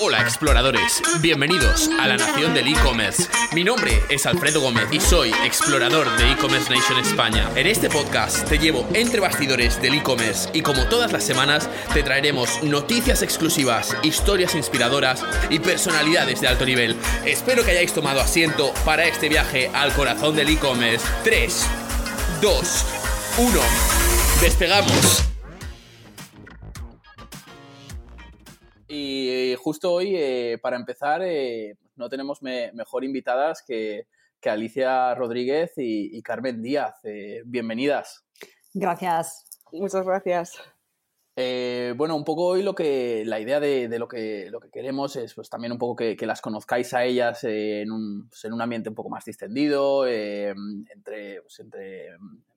[0.00, 3.28] Hola exploradores, bienvenidos a la nación del e-commerce.
[3.52, 7.48] Mi nombre es Alfredo Gómez y soy explorador de e-commerce Nation España.
[7.54, 12.02] En este podcast te llevo entre bastidores del e-commerce y como todas las semanas te
[12.02, 16.96] traeremos noticias exclusivas, historias inspiradoras y personalidades de alto nivel.
[17.24, 21.06] Espero que hayáis tomado asiento para este viaje al corazón del e-commerce.
[21.22, 21.66] 3,
[22.42, 22.84] 2,
[23.38, 23.60] 1.
[24.40, 25.29] Despegamos.
[29.50, 34.06] Y justo hoy, eh, para empezar, eh, no tenemos mejor invitadas que,
[34.44, 36.94] Alicia Rodríguez y, Carmen Díaz.
[37.02, 38.24] Eh, bienvenidas.
[38.72, 39.44] Gracias.
[39.72, 40.79] Muchas gracias.
[41.36, 45.14] Eh, bueno, un poco hoy lo que la idea de, lo, que, lo que queremos
[45.16, 48.60] es pues también un poco que, las conozcáis a ellas en, un, pues, en, un,
[48.60, 50.52] ambiente un poco más distendido, eh,
[50.94, 52.08] entre, pues, entre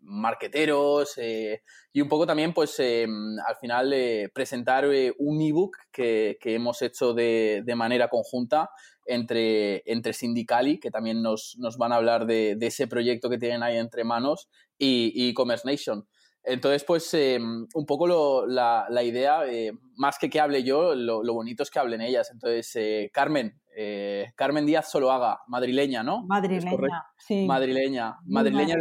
[0.02, 1.62] marqueteros eh,
[1.94, 3.94] y un poco también pues al final
[4.34, 4.86] presentar
[5.18, 8.70] un ebook que, que hemos hecho de, de, manera conjunta
[9.06, 13.64] entre, entre Sindicali, que también nos, nos van a hablar de, ese proyecto que tienen
[13.64, 16.08] ahí entre manos, y, y Commerce Nation.
[16.46, 21.64] Entonces, pues em, un poco la, idea, eh, más que que hable yo, lo, bonito
[21.64, 22.32] es que hablen ellas.
[22.32, 26.24] Entonces, eh, Carmen, eh, Carmen Díaz solo haga, madrileña, ¿no?
[26.26, 27.46] Madrileña, sí.
[27.48, 28.76] Madrileña, madrileña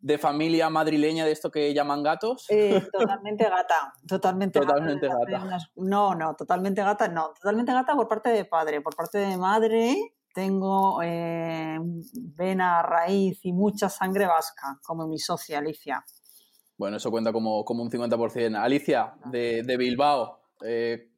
[0.00, 2.46] de, familia madrileña de esto que llaman gatos.
[2.92, 5.58] totalmente gata, totalmente, totalmente gata.
[5.74, 9.96] No, no, totalmente gata, no, totalmente gata por parte de padre, por parte de madre
[10.32, 16.04] tengo vena, raíz y mucha sangre vasca, como mi socia Alicia.
[16.78, 18.56] Bueno, eso cuenta como, como un 50%.
[18.56, 20.40] Alicia, de, de Bilbao.
[20.64, 21.08] Eh,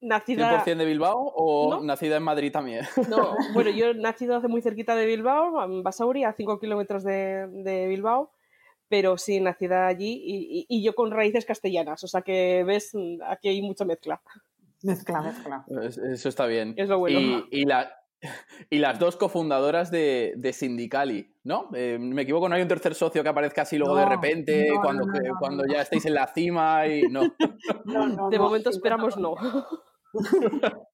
[0.00, 0.64] nacida...
[0.64, 2.84] ¿100% de Bilbao o nacida en Madrid también?
[3.08, 7.04] No, bueno, yo he nacido hace muy cerquita de Bilbao, en Basauri, a 5 kilómetros
[7.04, 8.30] de, de, Bilbao,
[8.88, 12.92] pero sí, nacida allí y, y, yo con raíces castellanas, o sea que ves,
[13.26, 14.20] aquí hay mucha mezcla.
[14.82, 15.64] Mezcla, mezcla.
[16.12, 16.74] Eso está bien.
[16.76, 17.18] Es lo bueno.
[17.50, 17.90] Y, y la,
[18.70, 21.68] y las dos cofundadoras de, de Sindicali, ¿no?
[21.74, 25.06] Eh, me equivoco, no hay un tercer socio que aparezca así luego de repente, cuando,
[25.38, 27.22] cuando ya estéis en la cima y no.
[28.30, 29.34] de momento esperamos no.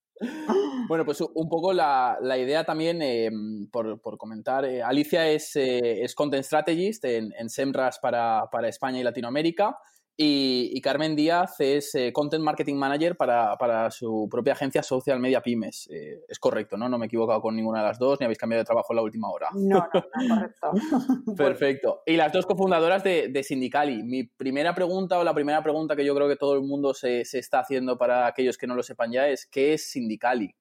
[0.87, 3.31] Bueno, pues un poco la, la idea también, eh,
[3.73, 9.01] por, por, comentar, eh, Alicia es, es, Content Strategist en, en SEMRAS para, para, España
[9.01, 9.79] y Latinoamérica
[10.23, 15.89] y, Carmen Díaz es eh, Content Marketing Manager para, su propia agencia Social Media Pymes.
[15.91, 16.91] Eh, es correcto, ¿no?
[16.91, 18.97] No me he equivocado con ninguna de las dos, ni habéis cambiado de trabajo en
[18.97, 19.49] la última hora.
[19.55, 20.73] No, no, no correcto.
[21.37, 22.03] Perfecto.
[22.05, 24.03] Y las dos cofundadoras de, de, Sindicali.
[24.03, 27.25] Mi primera pregunta o la primera pregunta que yo creo que todo el mundo se,
[27.25, 30.55] se está haciendo para aquellos que no lo sepan ya es ¿qué es Sindicali?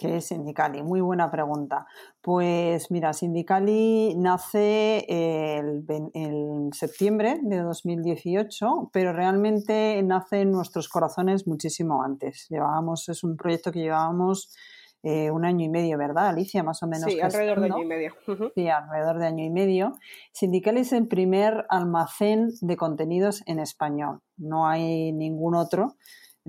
[0.00, 0.82] ¿Qué es Sindicali?
[0.82, 1.86] Muy buena pregunta.
[2.22, 12.02] Pues mira, Sindicali nace en septiembre de 2018, pero realmente nace en nuestros corazones muchísimo
[12.02, 12.46] antes.
[12.48, 14.56] Llevábamos, es un proyecto que llevábamos
[15.02, 16.62] eh, un año y medio, ¿verdad, Alicia?
[16.62, 17.12] Más o menos.
[17.12, 18.14] Sí, alrededor de año y medio.
[18.54, 19.92] Sí, alrededor de año y medio.
[20.32, 24.22] Sindicali es el primer almacén de contenidos en español.
[24.38, 25.96] No hay ningún otro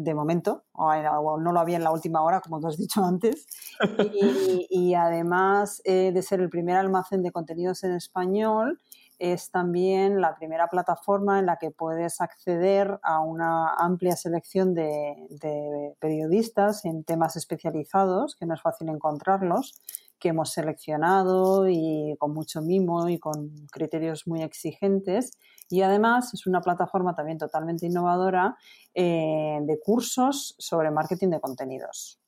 [0.03, 3.47] de momento, o, no lo había en la última hora, como tú has dicho antes.
[4.69, 8.79] Y, además eh, de ser el primer almacén de contenidos en español,
[9.21, 15.95] es también la primera plataforma en la que puedes acceder a una amplia selección de,
[15.99, 19.79] periodistas en temas especializados, que no es fácil encontrarlos,
[20.17, 25.31] que hemos seleccionado y con mucho mimo y con criterios muy exigentes
[25.69, 28.57] y además es una plataforma también totalmente innovadora
[28.95, 32.20] eh, de cursos sobre marketing de contenidos.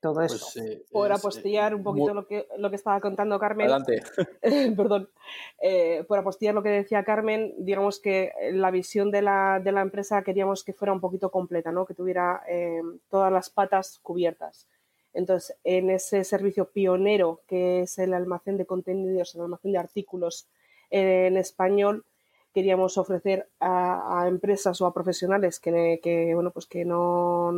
[0.00, 0.60] Todo pues, eso.
[0.60, 3.68] Eh, por apostillar un poquito lo, que, lo que estaba contando Carmen.
[3.68, 4.02] Adelante.
[4.76, 5.08] Perdón.
[5.60, 9.80] Eh, por apostillar lo que decía Carmen, digamos que la visión de la, de la
[9.80, 11.84] empresa queríamos que fuera un poquito completa, ¿no?
[11.84, 12.42] que tuviera
[13.08, 14.68] todas las patas cubiertas.
[15.14, 20.48] Entonces, en ese servicio pionero que es el almacén de contenidos, el almacén de artículos
[20.90, 22.04] en español,
[22.58, 27.52] queríamos ofrecer a, empresas o a profesionales que, bueno, pues que, no,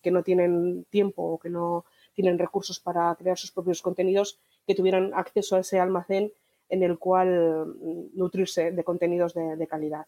[0.00, 1.84] que no tienen tiempo o que no
[2.14, 6.32] tienen recursos para crear sus propios contenidos, que tuvieran acceso a ese almacén
[6.70, 7.76] en el cual
[8.14, 10.06] nutrirse de contenidos de, calidad.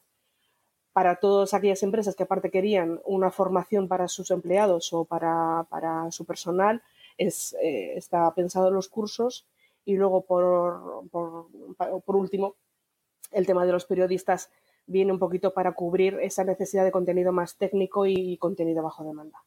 [0.95, 5.67] Para todas aquellas empresas que aparte querían una formación para sus empleados o para,
[6.13, 6.83] su personal,
[7.19, 9.45] es, eh, está pensado en los cursos
[9.85, 12.57] y luego por, por último
[13.31, 14.51] el tema de los periodistas
[14.87, 19.39] viene un poquito para cubrir esa necesidad de contenido más técnico y contenido bajo demanda.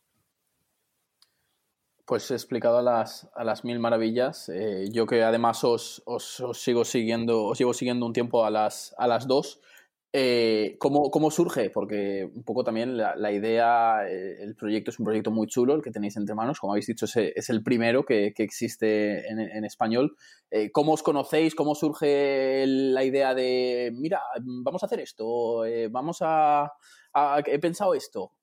[2.05, 4.49] Pues he explicado a las, a las mil maravillas.
[4.49, 8.93] Eh, yo que además os, os, sigo siguiendo, os llevo siguiendo un tiempo a las,
[8.97, 9.61] a las dos.
[10.15, 11.71] Eh, ¿cómo, ¿cómo, surge?
[11.71, 15.81] Porque un poco también la, idea, eh, el proyecto es un proyecto muy chulo, el
[15.81, 19.39] que tenéis entre manos, como habéis dicho, es, es el primero que, que existe en,
[19.39, 20.15] en español.
[20.51, 21.55] Eh, ¿Cómo os conocéis?
[21.55, 26.71] ¿Cómo surge la idea de, mira, vamos a hacer esto, vamos a,
[27.11, 28.33] a, he pensado esto?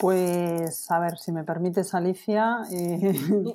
[0.00, 2.62] Pues, a ver, si me permites, Alicia,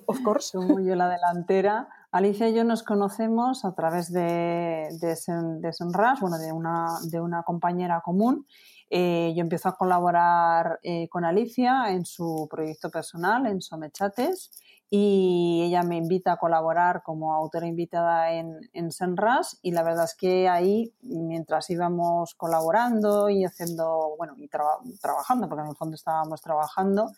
[0.06, 0.51] of course.
[0.51, 1.90] soy yo la delantera.
[2.13, 5.74] Alicia y yo nos conocemos a través de, de,
[6.21, 8.45] bueno, de una, de una compañera común.
[8.92, 14.51] Eh, yo empiezo a colaborar eh, con Alicia en su proyecto personal, en Somechates,
[14.92, 20.04] y ella me invita a colaborar como autora invitada en, en Senras y la verdad
[20.04, 25.95] es que ahí, mientras íbamos colaborando y haciendo, bueno, y trabajando, porque en el fondo
[25.95, 27.09] estábamos trabajando,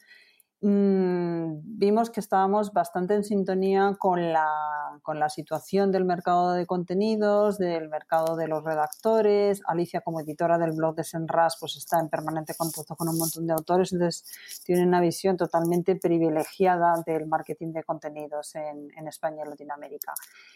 [0.62, 6.66] Mm, vimos que estábamos bastante en sintonía con la, con la situación del mercado de
[6.66, 9.62] contenidos, del mercado de los redactores.
[9.68, 13.46] Alicia, como editora del blog de Senras, pues está en permanente contacto con un montón
[13.48, 14.26] de autores, entonces
[14.64, 20.14] tiene una visión totalmente privilegiada del marketing de contenidos en, en España y Latinoamérica.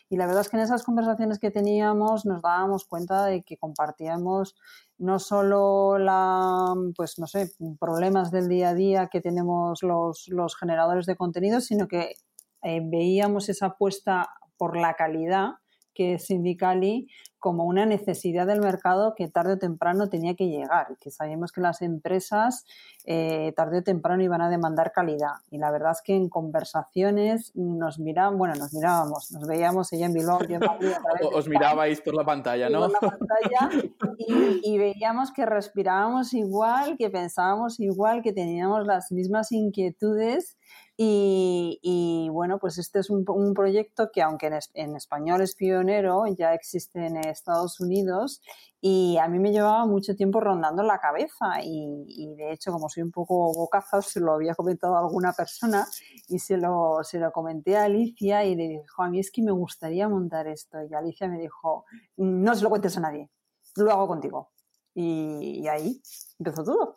[0.10, 3.57] Y la verdad es que en esas conversaciones que teníamos nos dábamos cuenta de que
[3.57, 4.56] compartíamos
[5.00, 10.56] no solo la, pues no sé, problemas del día a día que tenemos los, los
[10.57, 12.16] generadores de contenidos, sino que
[12.62, 15.54] eh, veíamos esa apuesta por la calidad
[15.94, 17.07] que Sindicali
[17.39, 21.62] como una necesidad del mercado que tarde o temprano tenía que llegar, que sabíamos que
[21.62, 22.65] las empresas
[23.06, 25.36] eh, tarde o temprano iban a demandar calidad.
[25.50, 30.07] Y la verdad es que en conversaciones nos miraban, bueno, nos mirábamos, nos veíamos ella
[30.07, 30.91] en Bilbao, yo en Madrid.
[31.33, 32.81] Os mirabais por la pantalla, ¿no?
[32.81, 39.12] Por la pantalla y, y veíamos que respirábamos igual, que pensábamos igual, que teníamos las
[39.12, 40.57] mismas inquietudes
[41.01, 47.06] y, bueno, pues este es un, proyecto que aunque en, español es pionero, ya existe
[47.06, 48.42] en Estados Unidos
[48.81, 53.04] y a mí me llevaba mucho tiempo rondando la cabeza y, de hecho como soy
[53.04, 55.86] un poco bocazo se lo había comentado a alguna persona
[56.28, 59.42] y se lo, se lo comenté a Alicia y le dijo, a mí es que
[59.42, 61.86] me gustaría montar esto y Alicia me dijo,
[62.18, 63.30] no se lo cuentes a nadie,
[63.76, 64.52] lo hago contigo.
[64.94, 66.02] y ahí
[66.40, 66.96] empezó todo.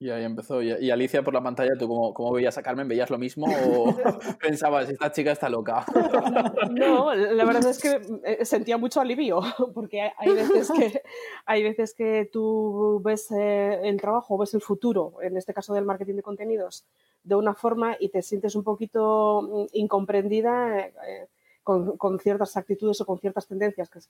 [0.00, 0.62] Y ahí empezó.
[0.62, 2.86] Y Alicia por la pantalla, ¿tú cómo, cómo veías a Carmen?
[2.86, 3.96] ¿Veías lo mismo o
[4.40, 5.84] pensabas, esta chica está loca?
[6.70, 9.40] No, la verdad es que eh, sentía mucho alivio,
[9.74, 11.02] porque hay veces que,
[11.46, 15.84] hay veces que tú ves eh, el trabajo, ves el futuro, en este caso del
[15.84, 16.84] marketing de contenidos,
[17.24, 21.26] de una forma y te sientes un poquito mm, incomprendida eh,
[21.64, 24.00] con, con, ciertas actitudes o con ciertas tendencias que,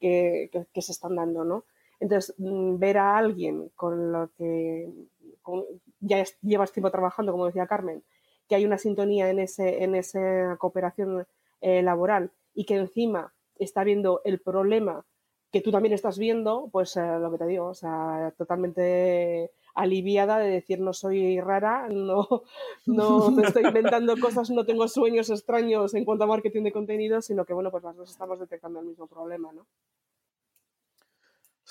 [0.00, 1.64] que, que, que se están dando, ¿no?
[2.00, 4.90] Entonces, mm, ver a alguien con lo que
[6.00, 8.02] ya llevas tiempo trabajando, como decía Carmen,
[8.48, 11.26] que hay una sintonía en, ese, en esa cooperación
[11.60, 15.04] eh, laboral y que encima está viendo el problema
[15.52, 20.38] que tú también estás viendo, pues eh, lo que te digo, o sea, totalmente aliviada
[20.38, 22.26] de decir no soy rara, no,
[22.86, 27.44] no, estoy inventando cosas, no tengo sueños extraños en cuanto a marketing de contenido, sino
[27.44, 29.66] que bueno, pues las dos estamos detectando el mismo problema, ¿no?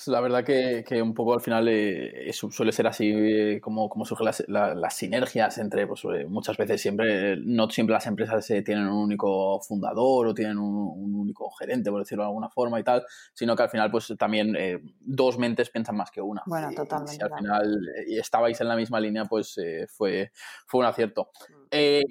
[0.07, 4.05] La verdad que, que, un poco al final eh, suele ser así eh, como, como
[4.05, 8.87] surgen las, las, sinergias entre, pues eh, muchas veces siempre, no siempre las empresas tienen
[8.87, 13.03] un único fundador o tienen un, único gerente, por decirlo de alguna forma y tal,
[13.33, 14.55] sino que al final pues también
[15.01, 16.43] dos mentes piensan más que una.
[16.45, 17.15] Bueno, totalmente.
[17.15, 19.59] Si al final estabais en la misma línea, pues
[19.89, 20.31] fue,
[20.65, 21.31] fue un acierto.
[21.71, 22.01] Mm.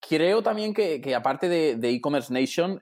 [0.00, 2.80] creo también que, que aparte de e-commerce Nation,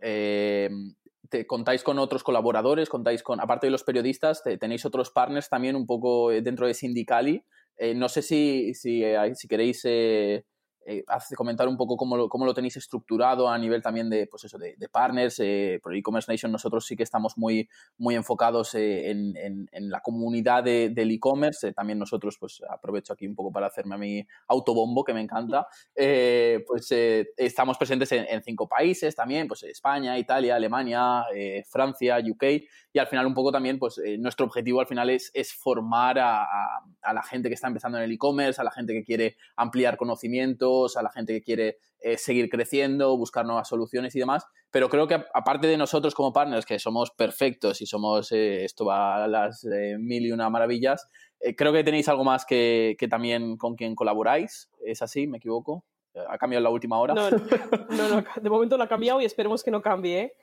[1.47, 5.87] contáis con otros colaboradores, contáis con, aparte de los periodistas, tenéis otros partners también un
[5.87, 7.45] poco eh, dentro de Sindicali.
[7.77, 9.83] Eh, no sé si, si, eh, queréis
[11.07, 14.45] hace comentar un poco cómo lo, cómo lo, tenéis estructurado a nivel también de, pues
[14.45, 15.39] eso, de, partners.
[15.41, 20.01] Eh, por e-commerce nation nosotros sí que estamos muy, muy enfocados eh, en, en, la
[20.01, 21.73] comunidad del e-commerce.
[21.73, 25.67] también nosotros, pues aprovecho aquí un poco para hacerme a mi autobombo, que me encanta.
[25.95, 26.91] pues
[27.37, 31.25] estamos presentes en, cinco países también, pues España, Italia, Alemania,
[31.69, 32.45] Francia, UK.
[32.95, 36.47] Y al final un poco también, pues nuestro objetivo al final es, es formar a,
[37.03, 39.97] a la gente que está empezando en el e-commerce, a la gente que quiere ampliar
[39.97, 44.45] conocimiento a la gente que quiere eh, seguir creciendo, buscar nuevas soluciones y demás.
[44.71, 48.85] Pero creo que aparte de nosotros como partners, que somos perfectos y somos, eh, esto
[48.85, 51.09] va a las eh, mil y una maravillas,
[51.57, 54.71] creo que tenéis algo más que, también con quien colaboráis.
[54.85, 55.27] ¿Es así?
[55.27, 55.85] ¿Me equivoco?
[56.29, 57.15] ¿Ha cambiado en la última hora?
[57.15, 60.35] No, no, de momento lo ha cambiado y esperemos que no cambie.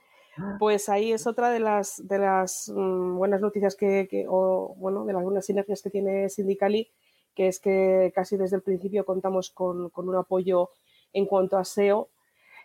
[0.57, 5.13] Pues ahí es otra de las, de las mm, buenas noticias que, o bueno, de
[5.13, 6.91] las buenas sinergias que tiene Sindicali,
[7.39, 10.72] que es que casi desde el principio contamos con, un apoyo
[11.13, 12.10] en cuanto a SEO,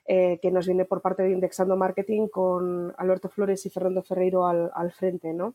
[0.05, 4.47] eh, que nos viene por parte de Indexando Marketing con Alberto Flores y Fernando Ferreiro
[4.47, 5.55] al, frente, ¿no?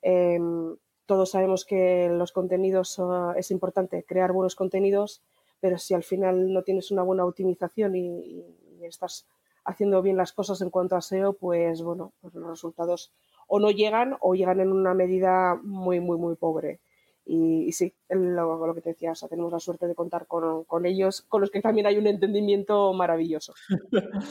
[0.00, 5.22] Em, todos sabemos que los contenidos ah, es importante crear buenos contenidos,
[5.60, 8.42] pero si al final no tienes una buena optimización y,
[8.80, 9.26] estás
[9.66, 13.12] haciendo bien las cosas en cuanto a SEO, pues bueno, pues los resultados
[13.48, 16.80] o no llegan o llegan en una medida muy, muy, muy pobre.
[17.26, 21.50] Y, sí, lo, que te decía, tenemos la suerte de contar con, ellos, con los
[21.50, 23.52] que también hay un entendimiento maravilloso.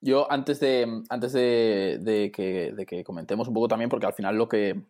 [0.00, 4.36] Yo antes de, antes de, que, de que comentemos un poco también, porque al final
[4.36, 4.82] lo que,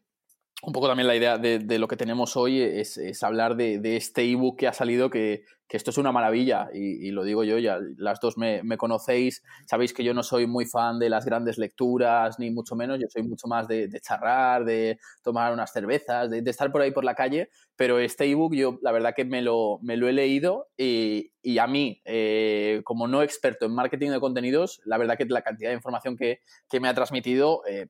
[0.67, 4.59] un poco también la idea de, lo que tenemos hoy es, hablar de, este ebook
[4.59, 8.39] que ha salido, que, esto es una maravilla, y, lo digo yo, ya las dos
[8.39, 12.77] me, conocéis, sabéis que yo no soy muy fan de las grandes lecturas, ni mucho
[12.77, 16.93] menos, yo soy mucho más de, charrar, de tomar unas cervezas, de, estar por ahí
[16.93, 20.13] por la calle, pero este ebook yo la verdad que me lo, me lo he
[20.13, 25.27] leído y, a mí, eh, como no experto en marketing de contenidos, la verdad que
[25.27, 26.41] la cantidad de información que,
[26.81, 27.63] me ha transmitido...
[27.67, 27.89] Eh,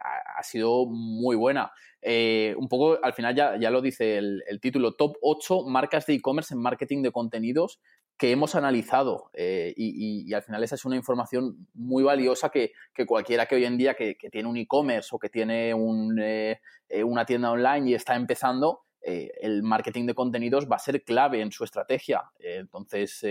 [0.00, 1.72] ha, sido muy buena.
[2.02, 6.14] Eh, un poco, al final ya, ya lo dice el, título, top 8 marcas de
[6.14, 7.80] e-commerce en marketing de contenidos
[8.16, 12.72] que hemos analizado eh, y, al final esa es una información muy valiosa que,
[13.06, 16.60] cualquiera que hoy en día que, tiene un e-commerce o que tiene un, eh,
[17.04, 21.50] una tienda online y está empezando, el marketing de contenidos va a ser clave en
[21.50, 22.24] su estrategia.
[22.40, 23.24] entonces,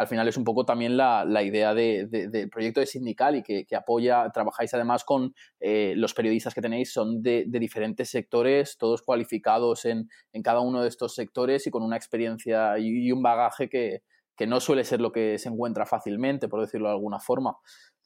[0.00, 4.30] al final es un poco también la, idea del proyecto de sindical y que, apoya,
[4.32, 10.08] trabajáis además con eh, los periodistas que tenéis, son de, diferentes sectores, todos cualificados en,
[10.42, 14.02] cada uno de estos sectores y con una experiencia y, un bagaje que,
[14.36, 17.58] que, no suele ser lo que se encuentra fácilmente, por decirlo de alguna forma.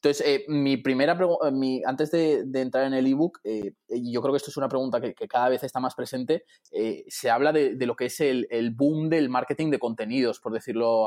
[0.04, 4.34] Entonces, eh, mi primera pregunta, eh, antes de, entrar en el ebook, eh, yo creo
[4.34, 6.44] que esto es una pregunta que, cada vez está más presente,
[7.08, 8.46] se habla de, lo que es el,
[8.76, 11.06] boom del marketing de contenidos, por decirlo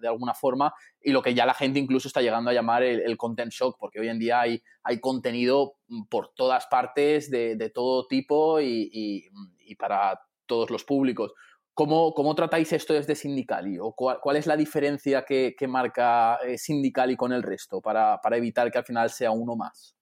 [0.00, 3.16] de alguna forma, y lo que ya la gente incluso está llegando a llamar el,
[3.16, 5.76] content shock, porque hoy en día hay, hay contenido
[6.10, 9.30] por todas partes, de, todo tipo y
[9.78, 11.32] para todos los públicos.
[11.74, 13.78] ¿Cómo, tratáis esto desde Sindicali?
[13.80, 18.78] ¿O cuál, es la diferencia que, marca eh, Sindicali con el resto para, evitar que
[18.78, 19.96] al final sea uno más?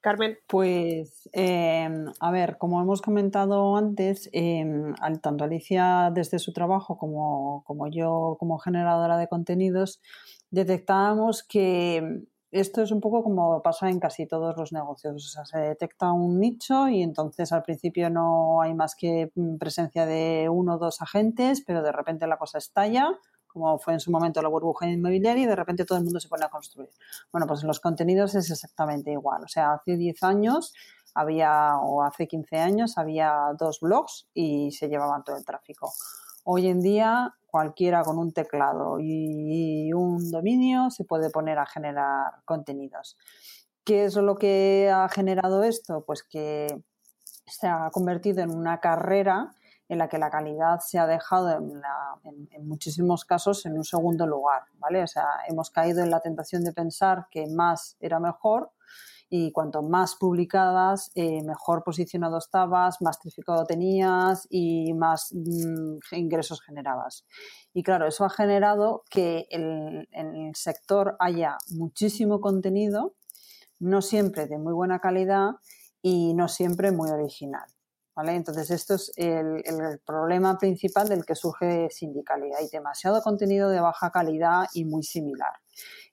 [0.00, 0.38] Carmen.
[0.46, 7.64] Pues, em, a ver, como hemos comentado antes, em, tanto Alicia desde su trabajo como,
[7.64, 10.02] como yo como generadora de contenidos,
[10.50, 15.26] detectábamos que esto es un poco como pasa en casi todos los negocios.
[15.26, 19.56] O sea, se detecta un nicho y entonces al principio no hay más que mm,
[19.56, 23.08] presencia de uno o dos agentes, pero de repente la cosa estalla,
[23.48, 26.28] como fue en su momento la burbuja inmobiliaria y de repente todo el mundo se
[26.28, 26.90] pone a construir.
[27.32, 29.42] Bueno, pues en los contenidos es exactamente igual.
[29.42, 30.74] O sea, hace 10 años
[31.12, 35.92] había, o hace 15 años, había dos blogs y se llevaban todo el tráfico.
[36.44, 42.42] Hoy en día cualquiera con un teclado y un dominio se puede poner a generar
[42.44, 43.16] contenidos.
[43.84, 46.02] ¿Qué es lo que ha generado esto?
[46.04, 46.82] Pues que
[47.46, 49.54] se ha convertido en una carrera
[49.88, 54.62] en la que la calidad se ha dejado en, muchísimos casos en un segundo lugar,
[54.80, 55.04] ¿vale?
[55.04, 58.72] O sea, hemos caído en la tentación de pensar que más era mejor
[59.36, 66.62] y cuanto más publicadas, eh, mejor posicionado estabas, más traficado tenías y más mm, ingresos
[66.62, 67.26] generabas.
[67.72, 73.16] Y claro, eso ha generado que en el sector haya muchísimo contenido,
[73.80, 75.56] no siempre de muy buena calidad
[76.00, 77.66] y no siempre muy original.
[78.14, 78.36] ¿Vale?
[78.36, 82.60] Entonces, esto es el, el, problema principal del que surge sindicalidad.
[82.60, 85.54] Hay demasiado contenido de baja calidad y muy similar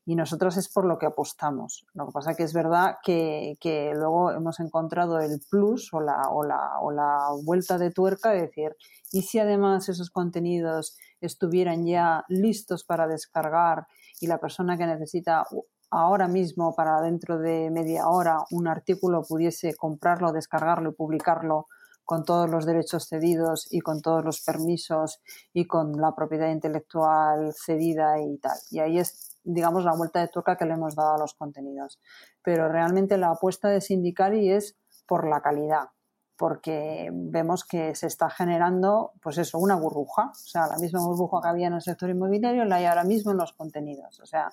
[0.05, 1.85] y nosotros es por lo que apostamos.
[1.93, 3.57] Lo que pasa que es verdad que,
[3.95, 8.41] luego hemos encontrado el plus o la, o, la, o la vuelta de tuerca de
[8.41, 8.75] decir,
[9.11, 13.87] ¿y si además esos contenidos estuvieran ya listos para descargar
[14.19, 15.45] y la persona que necesita
[15.91, 21.67] ahora mismo para dentro de media hora un artículo pudiese comprarlo, descargarlo y publicarlo
[22.05, 25.21] con todos los derechos cedidos y con todos los permisos
[25.53, 28.57] y con la propiedad intelectual cedida y tal.
[28.69, 31.99] Y ahí es digamos, la vuelta de tuerca que le hemos dado a los contenidos.
[32.43, 35.89] Pero realmente la apuesta de Sindicali es por la calidad,
[36.37, 40.31] porque vemos que se está generando, pues eso, una burbuja.
[40.31, 43.31] O sea, la misma burbuja que había en el sector inmobiliario la hay ahora mismo
[43.31, 44.19] en los contenidos.
[44.19, 44.49] O sea,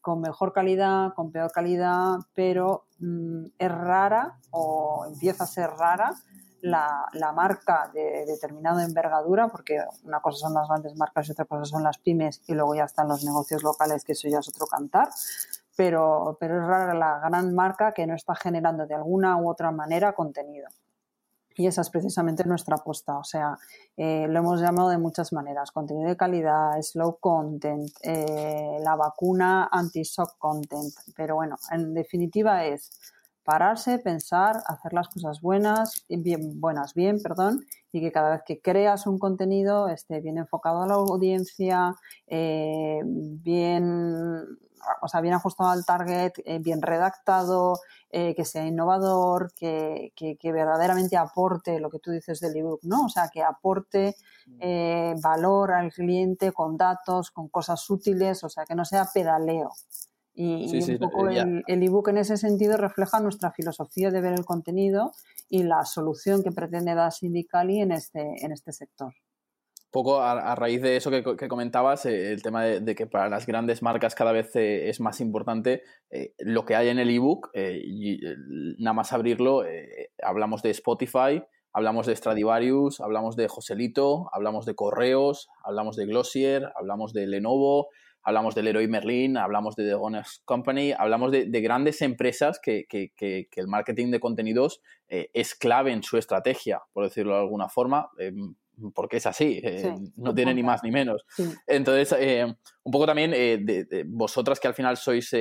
[0.00, 6.14] con mejor calidad, con peor calidad, pero mm, es rara o empieza a ser rara
[6.62, 11.64] la, marca de determinada envergadura, porque una cosa son las grandes marcas y otra cosa
[11.64, 14.66] son las pymes y luego ya están los negocios locales, que eso ya es otro
[14.66, 15.08] cantar.
[15.76, 19.70] Pero, pero es rara la gran marca que no está generando de alguna u otra
[19.70, 20.68] manera contenido.
[21.56, 23.18] Y esa es precisamente nuestra apuesta.
[23.18, 23.58] O sea,
[23.96, 25.70] eh, lo hemos llamado de muchas maneras.
[25.72, 30.94] Contenido de calidad, slow content, eh, la vacuna anti-shock content.
[31.14, 32.90] Pero bueno, en definitiva es
[33.50, 38.60] pararse, pensar, hacer las cosas buenas, bien, buenas, bien, perdón, y que cada vez que
[38.60, 41.96] creas un contenido esté bien enfocado a la audiencia,
[42.28, 44.46] eh, bien,
[45.02, 47.80] o sea, bien ajustado al target, eh, bien redactado,
[48.10, 53.06] eh, que sea innovador, que, que, verdaderamente aporte lo que tú dices del ebook, ¿no?
[53.06, 54.14] O sea, que aporte
[54.46, 55.20] mm.
[55.20, 59.72] valor al cliente con datos, con cosas útiles, o sea, que no sea pedaleo.
[60.32, 65.12] Y, un poco el, ebook en ese sentido refleja nuestra filosofía de ver el contenido
[65.48, 69.08] y la solución que pretende dar Sindicali en este, en este sector.
[69.08, 73.44] Un poco a, raíz de eso que, comentabas, eh, el tema de, que para las
[73.44, 77.50] grandes marcas cada vez eh, es más importante eh, lo que hay en el ebook.
[77.54, 78.20] y
[78.78, 79.64] nada más abrirlo,
[80.22, 86.72] hablamos de Spotify, hablamos de Stradivarius, hablamos de Joselito, hablamos de Correos, hablamos de Glossier,
[86.76, 87.88] hablamos de Lenovo,
[88.22, 93.68] hablamos del Leroy Merlin, hablamos de The Honest Company, hablamos de, grandes empresas que, el
[93.68, 98.10] marketing de contenidos eh, es clave en su estrategia, por decirlo de alguna forma.
[98.18, 98.54] Em,
[98.94, 101.26] porque es así, eh, no tiene ni más ni menos.
[101.66, 102.46] Entonces, eh,
[102.82, 105.34] un poco también de, vosotras que al final sois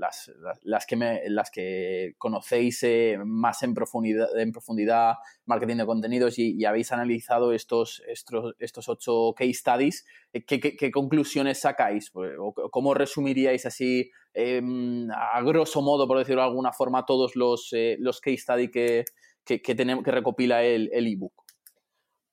[0.00, 5.14] las, las, que, me, las que conocéis eh, más en profundidad, en profundidad
[5.46, 11.60] marketing de contenidos y, habéis analizado estos, estos, estos ocho case studies, eh, ¿qué, conclusiones
[11.60, 12.10] sacáis?
[12.10, 17.36] Pues, ¿O ¿Cómo resumiríais así, em, a grosso modo, por decirlo de alguna forma, todos
[17.36, 19.04] los, eh, los case studies que,
[19.44, 21.40] que, tenemos, que recopila el ebook?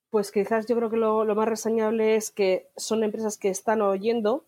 [0.10, 3.82] pues quizás yo creo que lo, lo más reseñable es que son empresas que están
[3.82, 4.46] oyendo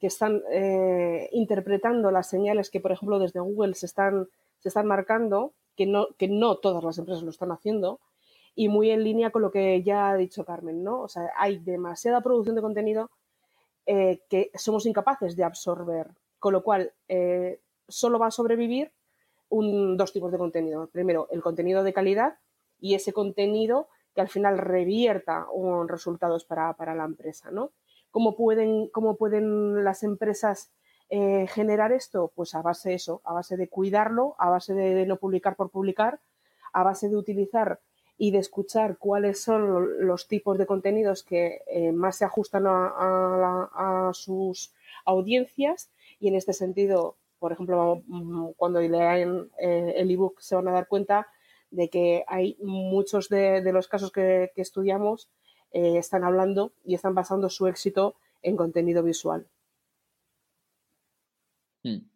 [0.00, 4.86] que están eh, interpretando las señales que, por ejemplo, desde Google se están, se están
[4.86, 8.00] marcando, que no, que no todas las empresas lo están haciendo,
[8.54, 11.00] y muy en línea con lo que ya ha dicho Carmen, ¿no?
[11.00, 13.10] O sea, hay demasiada producción de contenido
[13.86, 16.08] eh, que somos incapaces de absorber,
[16.38, 18.92] con lo cual eh, solo va a sobrevivir
[19.48, 20.86] un, dos tipos de contenido.
[20.88, 22.38] Primero, el contenido de calidad
[22.80, 27.72] y ese contenido que al final revierta un resultados para, para la empresa, ¿no?
[28.14, 30.70] ¿Cómo pueden, cómo pueden las empresas
[31.10, 32.30] eh, generar esto?
[32.36, 35.70] Pues a base de eso, a base de cuidarlo, a base de, no publicar por
[35.70, 36.20] publicar,
[36.72, 37.80] a base de utilizar
[38.16, 44.10] y de escuchar cuáles son los tipos de contenidos que eh, más se ajustan a,
[44.12, 44.72] sus
[45.04, 48.00] audiencias y en este sentido, por ejemplo,
[48.56, 51.26] cuando lean eh, el ebook se van a dar cuenta
[51.72, 55.28] de que hay muchos de, los casos que estudiamos
[55.74, 59.48] eh, están hablando y están basando su éxito en contenido visual.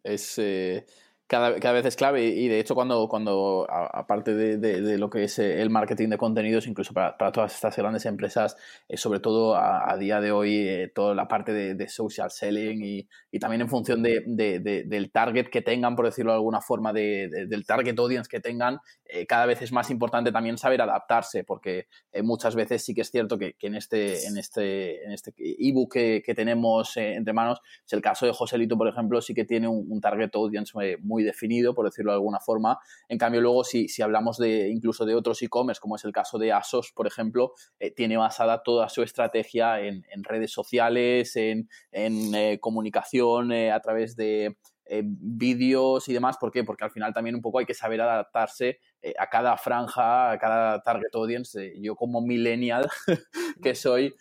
[0.01, 0.85] Es, eh,
[1.29, 2.25] cada, vez es clave.
[2.25, 6.65] Y de hecho cuando, cuando aparte de, lo que es eh, el marketing de contenidos,
[6.65, 11.13] incluso para, todas estas grandes empresas, eh, sobre todo a, día de hoy, eh, toda
[11.13, 16.31] la parte de, social selling y, también en función del target que tengan, por decirlo
[16.31, 18.79] de alguna forma, del target audience que tengan,
[19.27, 21.87] cada vez es más importante también saber adaptarse, porque
[22.23, 26.23] muchas veces sí que es cierto que, en este en este en este ebook que,
[26.25, 29.85] que tenemos entre manos, es el caso de Joselito, por ejemplo, sí que tiene un,
[29.89, 32.79] un target audience muy definido, por decirlo de alguna forma.
[33.07, 36.37] En cambio, luego, si, si hablamos de incluso de otros e-commerce, como es el caso
[36.37, 42.59] de ASOS, por ejemplo, eh, tiene basada toda su estrategia en, redes sociales, en, eh,
[42.59, 44.57] comunicación eh, a través de
[45.03, 46.37] vídeos y demás.
[46.39, 46.63] ¿Por qué?
[46.63, 48.79] Porque al final también un poco hay que saber adaptarse
[49.19, 51.73] a cada franja, a cada target audience.
[51.79, 52.89] yo como millennial
[53.63, 54.15] que soy,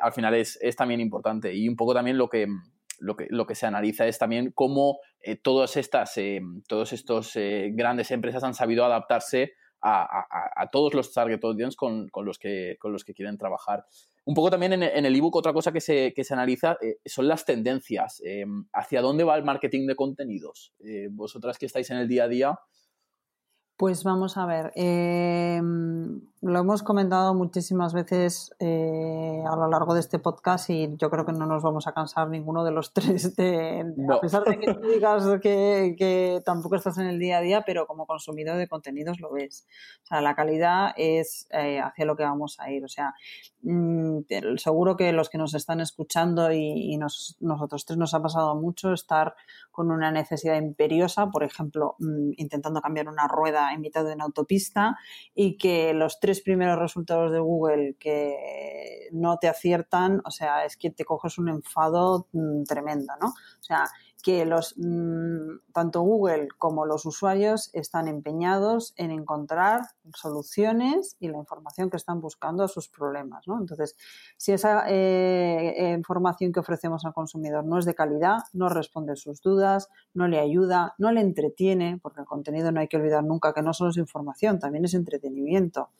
[0.00, 1.52] al final es, es, también importante.
[1.52, 2.46] Y un poco también lo que,
[2.98, 7.36] lo que, lo que se analiza es también cómo eh, todas estas, eh, todos estos
[7.36, 9.52] eh, grandes empresas han sabido adaptarse
[9.88, 13.84] a, todos los target audience con, los que, con los que quieren trabajar.
[14.24, 17.44] Un poco también en, el ebook, otra cosa que se, que se analiza son las
[17.44, 18.20] tendencias.
[18.72, 20.72] ¿Hacia dónde va el marketing de contenidos?
[21.12, 22.58] vosotras que estáis en el día a día,
[23.76, 30.00] pues vamos a ver, em, lo hemos comentado muchísimas veces eh, a lo largo de
[30.00, 33.36] este podcast y yo creo que no nos vamos a cansar ninguno de los tres,
[33.36, 37.64] de, a pesar de que tú digas que, tampoco estás en el día a día,
[37.66, 39.66] pero como consumidor de contenidos lo ves.
[40.04, 42.82] O sea, la calidad es eh, hacia lo que vamos a ir.
[42.82, 43.12] O sea,
[43.62, 44.20] mm,
[44.56, 46.96] seguro que los que nos están escuchando y,
[47.40, 49.34] nosotros tres nos ha pasado mucho estar
[49.76, 54.24] con una necesidad imperiosa, por ejemplo, mm, intentando cambiar una rueda en mitad de una
[54.24, 54.96] autopista
[55.34, 60.78] y que los tres primeros resultados de Google que no te aciertan, o sea, es
[60.78, 63.28] que te coges un enfado mm, tremendo, ¿no?
[63.28, 63.84] O sea,
[64.26, 69.82] que los mm, tanto Google como los usuarios están empeñados en encontrar
[70.16, 73.44] soluciones y la información que están buscando a sus problemas.
[73.46, 73.94] Entonces,
[74.36, 79.16] si esa eh, información que ofrecemos al consumidor no es de calidad, no responde a
[79.16, 83.22] sus dudas, no le ayuda, no le entretiene, porque el contenido no hay que olvidar
[83.22, 85.90] nunca que no solo es información, también es entretenimiento.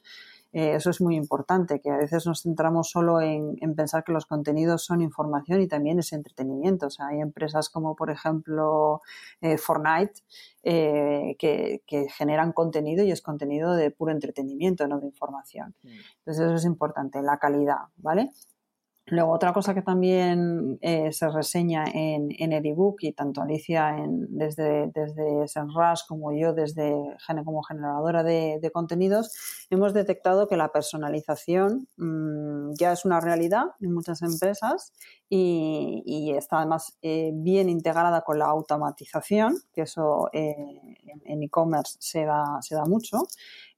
[0.57, 4.25] Eh, eso es muy importante, que a veces nos centramos solo en, pensar que los
[4.25, 6.87] contenidos son información y también es entretenimiento.
[6.87, 9.03] O sea, hay empresas como, por ejemplo,
[9.43, 10.23] eh, Fortnite,
[10.63, 15.75] eh, que, generan contenido y es contenido de puro entretenimiento, no de información.
[15.83, 15.89] Mm.
[16.21, 18.31] Entonces, eso es importante, la calidad, ¿vale?
[19.09, 23.97] Luego, otra cosa que también eh, se reseña en, en, el ebook y tanto Alicia
[23.97, 26.93] en, desde, desde Senras como yo desde
[27.45, 29.33] como generadora de, contenidos,
[29.71, 34.93] hemos detectado que la personalización mm, ya es una realidad en muchas empresas
[35.29, 42.25] y, está además eh, bien integrada con la automatización, que eso eh, en e-commerce se,
[42.25, 43.19] da, se da mucho,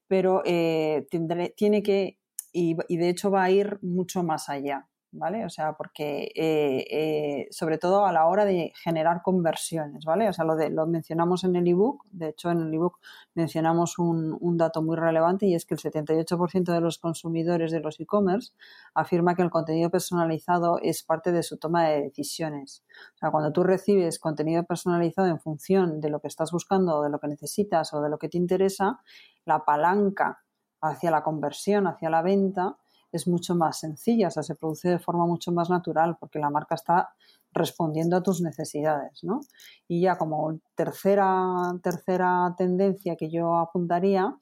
[0.07, 2.17] pero tiene que,
[2.51, 4.89] y de hecho va a ir mucho más allá.
[5.11, 5.45] ¿Vale?
[5.45, 10.29] O sea, porque eh, eh, sobre todo a la hora de generar conversiones, ¿vale?
[10.29, 12.99] O sea, lo, de, lo mencionamos en el ebook, de hecho en el ebook
[13.33, 17.79] mencionamos un, un dato muy relevante y es que el 78% de los consumidores de
[17.79, 18.53] los e-commerce
[18.93, 22.83] afirma que el contenido personalizado es parte de su toma de decisiones.
[23.15, 27.03] O sea, cuando tú recibes contenido personalizado en función de lo que estás buscando o
[27.03, 28.99] de lo que necesitas o de lo que te interesa,
[29.45, 30.43] la palanca
[30.81, 32.77] hacia la conversión, hacia la venta,
[33.11, 36.49] es mucho más sencilla, o sea, se produce de forma mucho más natural porque la
[36.49, 37.09] marca está
[37.51, 39.41] respondiendo a tus necesidades, ¿no?
[39.87, 44.35] Y ya como tercera, tercera tendencia que yo apuntaría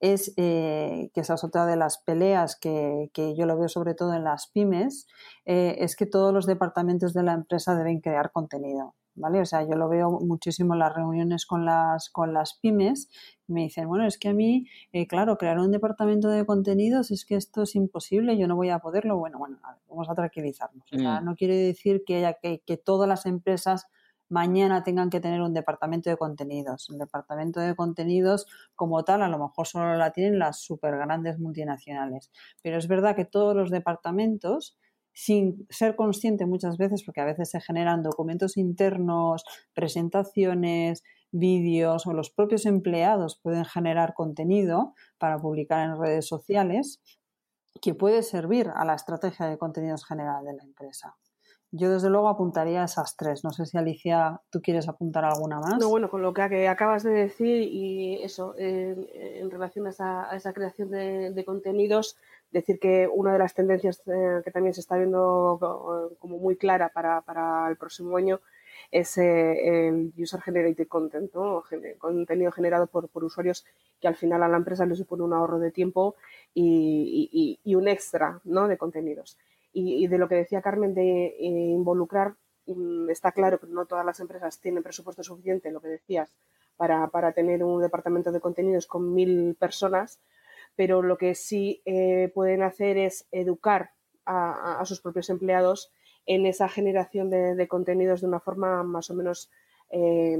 [0.00, 4.14] es eh, que esa es otra de las peleas que, yo lo veo sobre todo
[4.14, 5.06] en las pymes,
[5.44, 8.94] eh, es que todos los departamentos de la empresa deben crear contenido.
[9.14, 9.40] ¿Vale?
[9.40, 13.08] O sea, yo lo veo muchísimo en las reuniones con las, con las pymes.
[13.46, 17.24] Me dicen, bueno, es que a mí, eh, claro, crear un departamento de contenidos es
[17.24, 19.18] que esto es imposible, yo no voy a poderlo.
[19.18, 20.84] Bueno, bueno, vamos a tranquilizarnos.
[20.92, 21.24] O sea, mm.
[21.24, 23.86] no quiere decir que, haya, que, que todas las empresas
[24.28, 26.88] mañana tengan que tener un departamento de contenidos.
[26.90, 31.38] El departamento de contenidos como tal a lo mejor solo la tienen las super grandes
[31.38, 32.30] multinacionales.
[32.62, 34.78] Pero es verdad que todos los departamentos
[35.14, 42.12] sin ser consciente muchas veces, porque a veces se generan documentos internos, presentaciones, vídeos o
[42.12, 47.00] los propios empleados pueden generar contenido para publicar en redes sociales
[47.80, 51.16] que puede servir a la estrategia de contenidos general de la empresa.
[51.72, 53.42] Yo desde luego apuntaría a esas tres.
[53.42, 55.76] No sé si Alicia, tú quieres apuntar alguna más.
[55.80, 60.90] No, bueno, con lo que acabas de decir y eso, en relación a esa, creación
[60.90, 62.16] de contenidos,
[62.54, 65.58] decir que una de las tendencias eh, que también se está viendo
[66.18, 68.40] como muy clara para, el próximo año
[68.90, 71.32] es eh, el user generated content,
[71.98, 73.66] contenido generado por, usuarios
[74.00, 76.14] que al final a la empresa le supone un ahorro de tiempo
[76.54, 78.68] y, un extra ¿no?
[78.68, 79.36] de contenidos.
[79.72, 82.36] Y, de lo que decía Carmen de eh, involucrar,
[82.66, 86.32] mm, está claro que no todas las empresas tienen presupuesto suficiente, lo que decías,
[86.76, 90.20] para, para tener un departamento de contenidos con mil personas,
[90.76, 93.92] pero lo que sí eh, pueden hacer es educar
[94.26, 95.92] a, sus propios empleados
[96.26, 99.50] en esa generación de, contenidos de una forma más o menos
[99.90, 100.38] eh,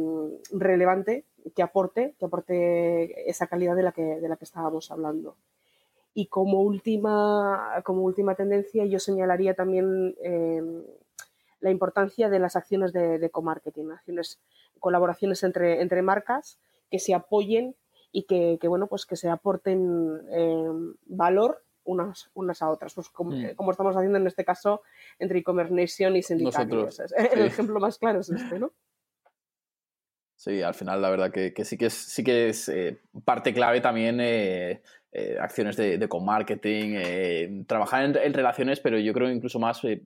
[0.52, 5.36] relevante, que aporte, que aporte esa calidad de la que, de la que estábamos hablando.
[6.14, 10.62] Y como última, como última tendencia, yo señalaría también eh,
[11.60, 14.40] la importancia de las acciones de, de co-marketing, acciones,
[14.78, 16.58] colaboraciones entre, entre marcas
[16.90, 17.74] que se apoyen
[18.14, 20.68] y que, bueno, pues que se aporten eh,
[21.06, 23.56] valor unas, unas a otras, pues como, mm.
[23.56, 24.82] como, estamos haciendo en este caso
[25.18, 26.72] entre e-commerce nation y Syndicate.
[27.32, 28.72] El ejemplo más claro es este, ¿no?
[30.36, 33.80] Sí, al final la verdad que, sí que es, sí que es eh, parte clave
[33.80, 34.82] también eh,
[35.16, 40.02] eh, acciones de, de co-marketing, eh, trabajar en, relaciones, pero yo creo incluso más eh,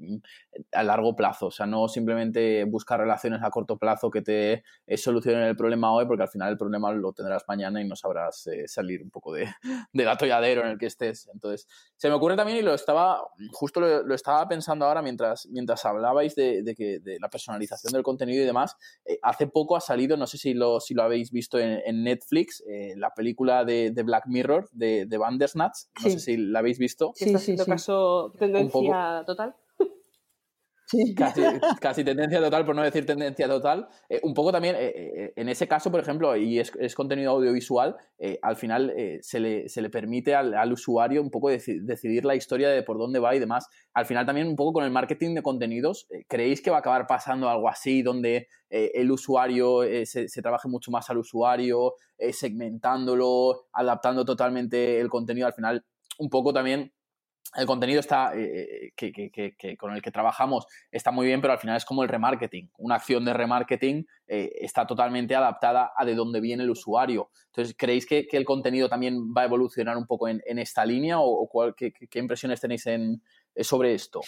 [0.70, 4.64] a largo plazo, o sea, no simplemente buscar relaciones a corto plazo que te
[4.98, 8.50] solucionen el problema hoy, porque al final el problema lo tendrás mañana y no sabrás
[8.66, 9.46] salir un poco de,
[9.94, 11.30] del atolladero en el que estés.
[11.32, 11.66] Entonces,
[11.96, 13.18] se me ocurre también, y lo estaba,
[13.52, 18.42] justo lo, estaba pensando ahora mientras, mientras hablabais de, que, de la personalización del contenido
[18.42, 18.76] y demás,
[19.22, 22.62] hace poco ha salido, no sé si lo, si lo habéis visto en, Netflix,
[22.96, 25.78] la película de, de Black Mirror, de de, Bandersnatch.
[26.02, 27.12] No sé si la habéis visto.
[27.14, 29.54] Sí, está caso tendencia total.
[31.80, 33.88] casi, tendencia total, por no decir tendencia total.
[34.08, 37.96] Eh, un poco también, eh, eh, en ese caso, por ejemplo, y es, contenido audiovisual,
[38.42, 42.82] al final se le, se, le, permite al, usuario un poco decidir la historia de
[42.82, 43.68] por dónde va y demás.
[43.92, 47.06] Al final también un poco con el marketing de contenidos, ¿creéis que va a acabar
[47.06, 51.94] pasando algo así, donde el usuario se, se, trabaje mucho más al usuario,
[52.32, 55.46] segmentándolo, adaptando totalmente el contenido?
[55.46, 55.84] Al final,
[56.18, 56.92] un poco también
[57.56, 61.58] el contenido está eh, eh, que, con el que trabajamos está muy bien, pero al
[61.58, 62.70] final es como el remarketing.
[62.76, 67.30] Una acción de remarketing eh, está totalmente adaptada a de dónde viene el usuario.
[67.46, 71.74] Entonces, ¿creéis que, el contenido también va a evolucionar un poco en, esta línea o,
[71.76, 73.22] qué, impresiones tenéis en,
[73.62, 74.20] sobre esto?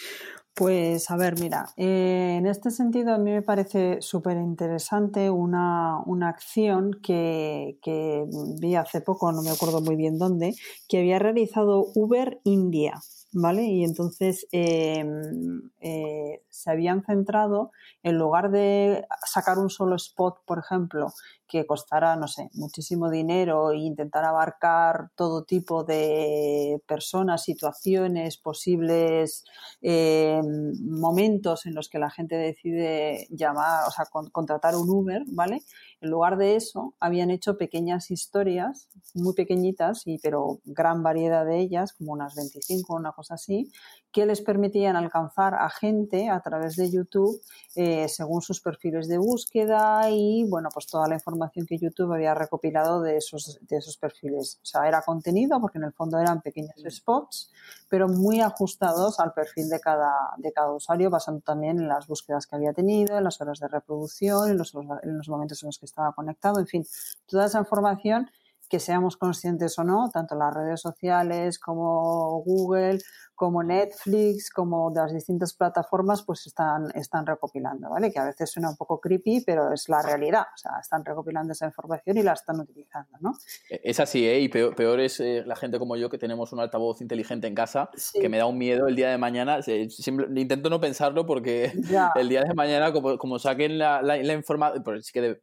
[0.53, 6.27] Pues a ver, mira, en este sentido a mí me parece súper interesante una, una,
[6.27, 8.25] acción que, que
[8.59, 10.53] vi hace poco, no me acuerdo muy bien dónde,
[10.89, 12.99] que había realizado Uber India.
[13.33, 13.63] ¿vale?
[13.63, 17.71] Y entonces em, eh, se habían centrado,
[18.03, 21.07] en lugar de sacar un solo spot, por ejemplo,
[21.51, 29.43] que costara, no sé, muchísimo dinero e intentar abarcar todo tipo de personas, situaciones, posibles
[29.81, 35.61] em, momentos en los que la gente decide llamar, o sea, contratar un Uber, ¿vale?
[35.99, 41.59] En lugar de eso, habían hecho pequeñas historias, muy pequeñitas, y, pero gran variedad de
[41.59, 43.69] ellas, como unas 25, una cosa así,
[44.11, 47.41] que les permitían alcanzar a gente a través de YouTube
[47.75, 52.33] eh, según sus perfiles de búsqueda y, bueno, pues toda la información que YouTube había
[52.33, 54.59] recopilado de esos, de esos perfiles.
[54.61, 57.51] O sea, era contenido porque en el fondo eran pequeños spots,
[57.89, 62.45] pero muy ajustados al perfil de cada, de cada usuario, basando también en las búsquedas
[62.47, 65.79] que había tenido, en las horas de reproducción, en los, en los momentos en los
[65.79, 66.85] que estaba conectado, en fin,
[67.27, 68.29] toda esa información
[68.71, 72.99] que seamos conscientes o no, tanto las redes sociales como Google,
[73.35, 78.11] como Netflix, como de las distintas plataformas, pues están, están recopilando, ¿vale?
[78.11, 80.43] Que a veces suena un poco creepy, pero es la realidad.
[80.43, 83.33] O sea, están recopilando esa información y la están utilizando, ¿no?
[83.69, 84.39] E, es así, ¿eh?
[84.39, 87.89] Y peor, es eh, la gente como yo que tenemos un altavoz inteligente en casa,
[88.13, 89.59] que me da un miedo el día de mañana.
[89.67, 91.73] intento no pensarlo porque
[92.15, 95.41] el día de mañana, como, como saquen la, la, información, pues sí que eh,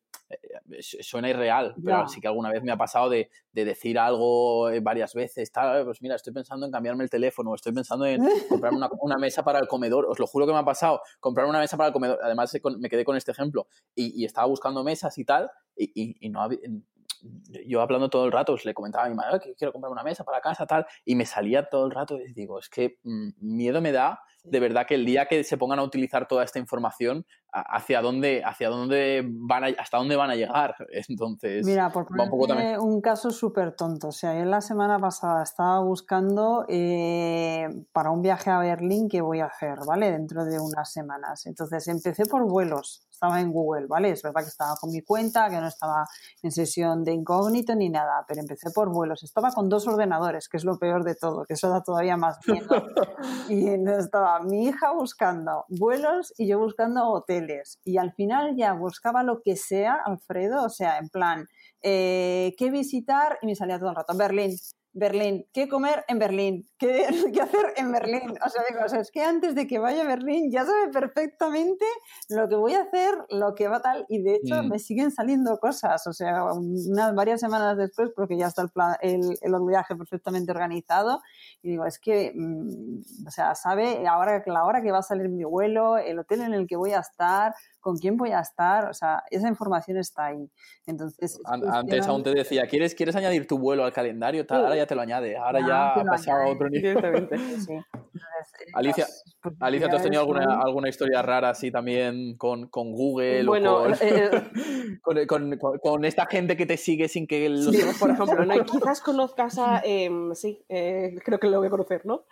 [0.81, 5.15] suena irreal, pero sí que alguna vez me ha pasado de, decir algo eh, varias
[5.15, 9.17] veces, tal, pues mira, estoy pensando en cambiarme el teléfono, estoy pensando en comprar una,
[9.19, 11.89] mesa para el comedor, os lo juro que me ha pasado, comprar una mesa para
[11.89, 16.29] el comedor, además me quedé con este ejemplo y, estaba buscando mesas y tal, y,
[16.31, 16.49] no
[17.67, 20.25] yo hablando todo el rato, le comentaba a mi madre que quiero comprar una mesa
[20.25, 23.81] para casa, tal, y me salía todo el rato y digo, es que mm, miedo
[23.81, 27.25] me da de verdad que el día que se pongan a utilizar toda esta información,
[27.51, 30.75] hacia dónde, hacia dónde van hasta dónde van a llegar.
[31.09, 34.09] Entonces, Mira, por poner un caso súper tonto.
[34.09, 39.21] O sea, yo la semana pasada estaba buscando eh, para un viaje a Berlín que
[39.21, 40.13] voy a hacer, ¿vale?
[40.13, 41.47] Dentro de unas semanas.
[41.47, 43.07] Entonces empecé por vuelos.
[43.11, 44.11] Estaba en Google, ¿vale?
[44.11, 46.07] Es verdad que estaba con mi cuenta, que no estaba
[46.43, 49.25] en sesión de incógnito ni nada, pero empecé por vuelos.
[49.25, 52.39] Estaba con dos ordenadores, que es lo peor de todo, que eso da todavía más
[52.47, 52.69] miedo.
[53.49, 57.79] y no estaba mi hija buscando vuelos y yo buscando hoteles.
[57.85, 61.49] Y al final ya buscaba lo que sea, Alfredo, o sea, en plan,
[61.83, 63.39] eh, ¿qué visitar?
[63.43, 64.57] Y me salía todo el rato, Berlín,
[64.99, 66.69] Berlín, ¿qué comer en Berlín?
[66.79, 68.35] ¿Qué, ¿Qué, hacer en Berlín?
[68.45, 70.93] O sea, digo, o sea, es que antes de que vaya a Berlín ya sabe
[70.93, 71.85] perfectamente
[72.29, 74.69] lo que voy a hacer, lo que va tal, y de hecho mm.
[74.69, 78.97] me siguen saliendo cosas, o sea, unas varias semanas después, porque ya está el, plan,
[79.01, 81.21] el, el viaje perfectamente organizado,
[81.63, 85.29] y digo, es que, mm, o sea, sabe ahora, la hora que va a salir
[85.29, 88.89] mi vuelo, el hotel en el que voy a estar, con quién voy a estar,
[88.89, 90.51] o sea, esa información está ahí.
[90.87, 94.45] Entonces, antes aún te decía, ¿quieres, ¿quieres añadir tu vuelo al calendario?
[94.49, 97.29] Ahora ya te lo añade, ahora ya ha pasado a otro nivel.
[98.75, 99.07] Alicia,
[99.41, 103.77] pues, Alicia, ¿tú has tenido alguna, alguna historia rara así también con, con Google bueno,
[103.77, 104.31] o eh,
[105.03, 107.49] con, con, con, esta gente que te sigue sin que...
[107.49, 107.67] Los...
[107.67, 108.65] Sí, por ejemplo, ¿no?
[108.65, 109.81] quizás conozcas a...
[109.85, 112.25] Em, sí, eh, creo que lo voy a conocer, ¿no?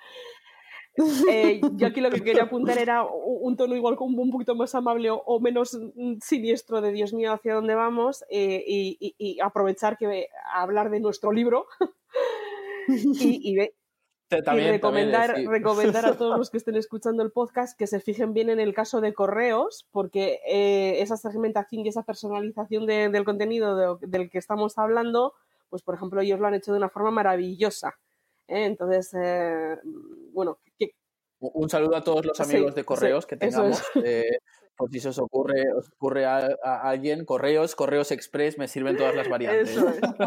[1.31, 4.75] Eh, yo aquí lo que quería apuntar era un tono igual como un poquito más
[4.75, 5.79] amable o, menos
[6.23, 11.67] siniestro de Dios mío hacia dónde vamos eh, y, aprovechar que hablar de nuestro libro
[12.89, 13.59] y,
[14.31, 18.59] recomendar, recomendar a todos los que estén escuchando el podcast que se fijen bien en
[18.59, 24.39] el caso de correos porque eh, esa segmentación y esa personalización del contenido del que
[24.39, 25.35] estamos hablando
[25.69, 27.97] pues por ejemplo ellos lo han hecho de una forma maravillosa.
[28.49, 29.13] Entonces,
[30.33, 30.59] bueno,
[31.39, 33.83] Un saludo a todos los amigos de correos que tengamos.
[34.05, 34.39] Eh,
[34.77, 36.49] por si se os ocurre, os ocurre a,
[36.83, 39.77] alguien, correos, correos express, me sirven todas las variantes.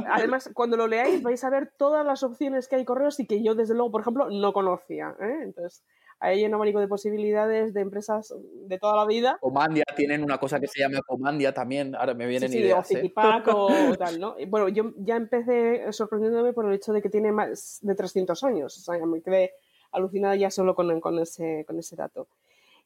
[0.10, 3.43] Además, cuando lo leáis vais a ver todas las opciones que hay correos y que
[3.43, 5.15] yo, desde luego, por ejemplo, no conocía.
[5.21, 5.39] ¿eh?
[5.43, 5.84] Entonces,
[6.19, 8.34] hay un abanico de posibilidades de empresas
[8.65, 9.38] de toda la vida.
[9.39, 12.88] Comandia, tienen una cosa que se llama Comandia también, ahora me vienen sí, ideas.
[12.88, 13.89] Sí, o, ¿eh?
[13.91, 14.36] o tal, ¿no?
[14.47, 18.77] Bueno, yo ya empecé sorprendiéndome por el hecho de que tiene más de 300 años,
[18.77, 19.53] o sea, me quedé
[19.91, 22.27] alucinada ya solo con, con, ese, con ese dato.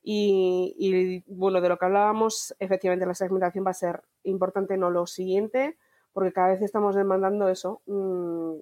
[0.04, 4.90] Y, y, bueno, de lo que hablábamos, efectivamente la segmentación va a ser importante, no
[4.90, 5.78] lo siguiente,
[6.12, 8.54] porque cada vez estamos demandando eso, mm,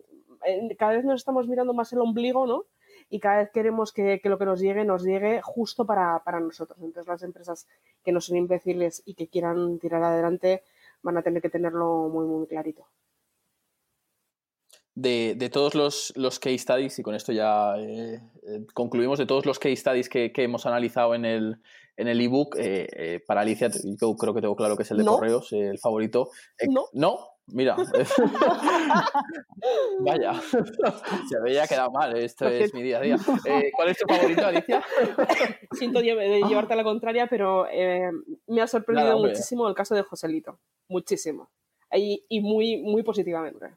[0.78, 2.66] cada vez nos estamos mirando más el ombligo, ¿no?
[3.12, 6.80] Y cada vez queremos que, lo que nos llegue nos llegue justo para, nosotros.
[6.82, 7.68] Entonces las empresas
[8.04, 10.64] que no son imbéciles y que quieran tirar adelante
[11.04, 12.88] van a tener que tenerlo muy, muy clarito.
[14.96, 19.46] De, todos los, los, case studies, y con esto ya eh, eh, concluimos, de todos
[19.46, 21.58] los case studies que, hemos analizado en el
[21.98, 25.06] en el ebook, eh, para Alicia, yo creo que tengo claro que es el de
[25.06, 26.30] correos, el favorito.
[26.70, 26.86] no.
[26.94, 27.28] ¿No?
[27.52, 27.76] Mira.
[30.00, 30.34] Vaya.
[30.42, 32.18] Se había quedado mal.
[32.18, 33.18] Esto es mi día a día.
[33.46, 34.84] Eh, ¿Cuál es tu favorito, Alicia?
[35.72, 38.10] Siento llevarte a la contraria, pero eh,
[38.48, 40.60] me ha sorprendido muchísimo el caso de Joselito.
[40.88, 41.50] Muchísimo.
[41.94, 43.76] Y, y muy, muy positivamente.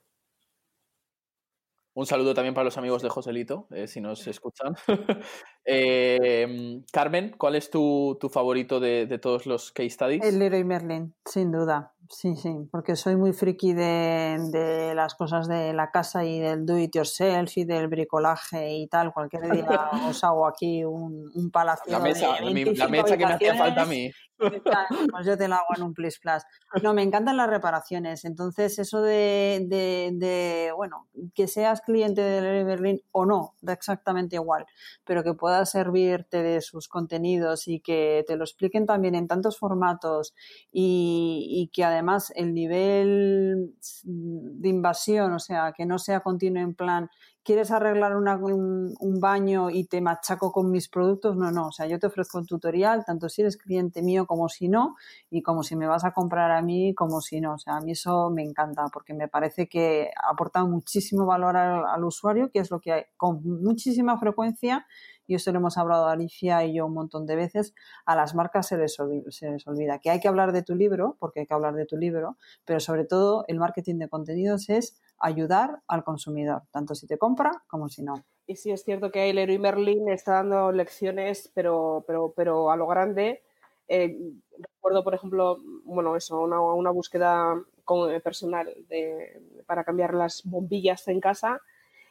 [1.97, 4.75] Un saludo también para los amigos de Joselito, eh, si nos escuchan.
[5.67, 10.23] Eh, Carmen, ¿cuál es tu, favorito de, todos los case studies?
[10.23, 11.94] El Leroy Merlin, sin duda.
[12.11, 16.79] Sí, sí, porque soy muy friki de, las cosas de la casa y del do
[16.79, 19.13] it yourself y del bricolaje y tal.
[19.13, 21.91] Cualquier día os hago aquí un, un palacio.
[21.91, 24.11] La mesa, la mesa que me hacía falta a mí.
[24.37, 26.43] Pues yo te lo hago en un plus plus.
[26.83, 28.25] No, me encantan las reparaciones.
[28.25, 34.67] Entonces, eso de, de, bueno, que seas cliente de Berlin o no, da exactamente igual,
[35.05, 39.59] pero que puedas servirte de sus contenidos y que te lo expliquen también en tantos
[39.59, 40.35] formatos
[40.73, 41.94] y, y que además
[42.35, 47.11] el nivel de invasión, o sea, que no sea continuo en plan
[47.45, 51.37] ¿quieres arreglar un, baño y te machaco con mis productos?
[51.37, 54.49] No, no, o sea, yo te ofrezco un tutorial, tanto si eres cliente mío como
[54.49, 54.97] si no,
[55.31, 57.55] y como si me vas a comprar a mí como si no.
[57.55, 62.05] O sea, a mí eso me encanta porque me parece que aporta muchísimo valor al,
[62.05, 64.87] usuario, que es lo que hay, con muchísima frecuencia
[65.27, 68.69] y esto lo hemos hablado Alicia y yo un montón de veces, a las marcas
[68.69, 68.97] se les,
[69.31, 71.87] se les olvida que hay que hablar de tu libro, porque hay que hablar de
[71.87, 77.07] tu libro, pero sobre todo el marketing de contenidos es ayudar al consumidor, tanto si
[77.07, 78.15] te compra como si no.
[78.47, 82.77] Y sí es cierto que el Leroy Merlin está dando lecciones, pero, pero, pero a
[82.77, 83.43] lo grande.
[83.89, 84.19] Eh,
[84.59, 90.43] recuerdo, por ejemplo, bueno, eso, una, una búsqueda con, eh, personal de, para cambiar las
[90.45, 91.61] bombillas en casa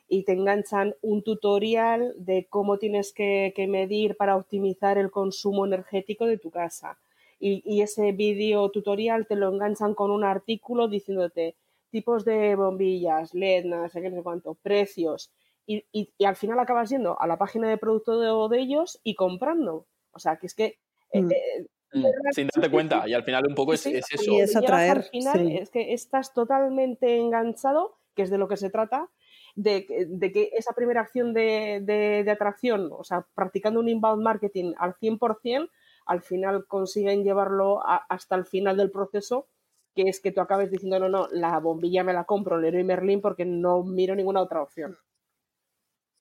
[0.08, 6.26] y te enganchan un tutorial de cómo tienes que, medir para optimizar el consumo energético
[6.26, 6.98] de tu casa.
[7.40, 11.56] Y, ese vídeo tutorial te lo enganchan con un artículo diciéndote
[11.94, 15.32] tipos de bombillas, LED, no sé qué, no sé cuánto, precios.
[15.66, 15.86] Y,
[16.26, 19.86] al final acabas yendo a la página de producto de, ellos y comprando.
[20.12, 20.80] O sea, que es que...
[21.12, 21.32] Eh, mm.
[21.32, 22.06] Eh, mm.
[22.32, 24.32] sin darte cuenta, y al final un poco es, es eso.
[24.32, 24.98] Y es atraer.
[24.98, 29.10] Al final es que estás totalmente enganchado, que es de lo que se trata,
[29.56, 35.70] de, que esa primera acción de, atracción, o sea, practicando un inbound marketing al 100%,
[36.06, 39.48] al final consiguen llevarlo hasta el final del proceso,
[39.96, 43.22] que es que tú acabes diciendo, no, no, la bombilla me la compro, Leroy Merlin,
[43.22, 44.98] porque no miro ninguna otra opción.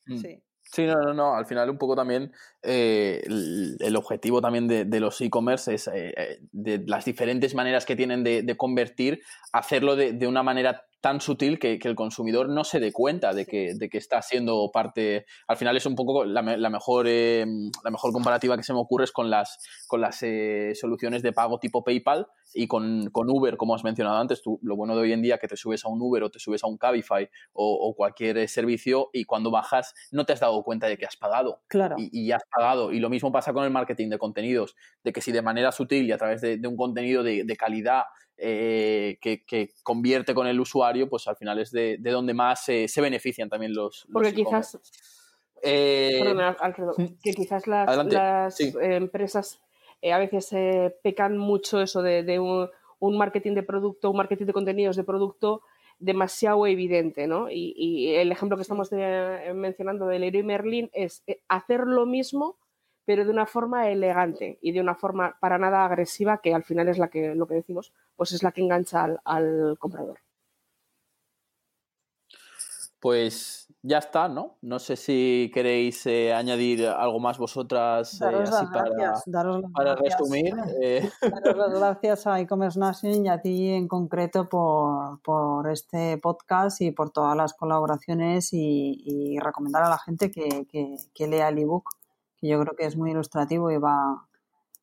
[0.07, 0.19] Mm.
[0.19, 0.43] Sí.
[0.65, 1.35] Sí, no, no, no.
[1.35, 2.33] Al final un poco también
[2.63, 7.97] eh, el, objetivo también de, los e-commerce es eh, eh, de las diferentes maneras que
[7.97, 9.21] tienen de, convertir,
[9.53, 13.45] hacerlo de, de, una manera tan sutil que, el consumidor no se dé cuenta de
[13.45, 15.27] que, de que, está siendo parte.
[15.49, 17.45] Al final es un poco la, mejor, eh,
[17.83, 21.33] la mejor comparativa que se me ocurre es con las, con las eh, soluciones de
[21.33, 24.43] pago tipo PayPal y con, Uber, como has mencionado antes.
[24.43, 26.39] Tú, lo bueno de hoy en día que te subes a un Uber o te
[26.39, 30.63] subes a un Cabify o, cualquier eh, servicio y cuando bajas no te has dado
[30.63, 31.63] cuenta de que has pagado.
[31.67, 31.97] Claro.
[31.99, 32.93] Y, has pagado.
[32.93, 36.07] Y lo mismo pasa con el marketing de contenidos, de que si de manera sutil
[36.07, 38.05] y a través de, un contenido de, de calidad
[38.45, 43.49] eh, que, convierte con el usuario, pues al final es de, donde más se benefician
[43.49, 44.07] también los.
[44.13, 44.79] Porque quizás.
[45.63, 46.21] Eh,
[46.59, 49.61] Alfredo, que quizás las, empresas
[50.01, 50.51] eh, a veces
[51.05, 55.63] pecan mucho eso de, un, marketing de producto, un marketing de contenidos de producto
[56.01, 57.47] demasiado evidente, ¿no?
[57.49, 58.91] Y, el ejemplo que estamos
[59.55, 62.57] mencionando de Leroy Merlin es hacer lo mismo
[63.05, 66.89] pero de una forma elegante y de una forma para nada agresiva, que al final
[66.89, 70.19] es la que, lo que decimos, pues es la que engancha al, comprador.
[73.01, 74.59] Pues ya está, ¿no?
[74.63, 78.67] No sé si queréis eh, añadir algo más vosotras eh, así
[79.75, 80.55] para, resumir.
[80.81, 81.11] Eh.
[81.45, 86.93] Daros las gracias a e-commerce Nation y a ti en concreto por, este podcast y
[86.93, 91.91] por todas las colaboraciones y, recomendar a la gente que, lea el ebook,
[92.43, 94.27] que yo creo que es muy ilustrativo y va,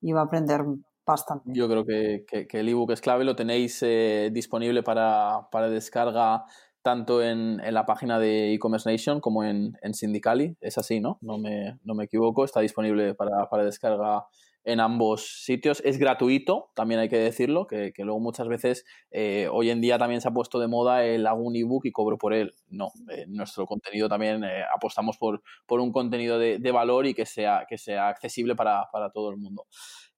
[0.02, 0.64] y va a aprender
[1.06, 1.52] bastante.
[1.54, 3.86] Yo creo que, el ebook es clave, lo tenéis
[4.32, 6.46] disponible para, para descarga
[6.82, 10.56] tanto en, la página de e-commerce nation como en, en, Syndicali.
[10.62, 11.18] Es así, ¿no?
[11.22, 12.46] No me, no me equivoco.
[12.46, 14.26] Está disponible para, para, descarga
[14.72, 15.82] en ambos sitios.
[15.86, 19.98] Es gratuito, también hay que decirlo, que, que luego muchas veces eh, hoy en día
[19.98, 22.54] también se ha puesto de moda el hago un ebook y cobro por él.
[22.70, 27.14] No, eh, nuestro contenido también eh, apostamos por, por un contenido de, de, valor y
[27.14, 29.66] que sea, que sea accesible para, para todo el mundo.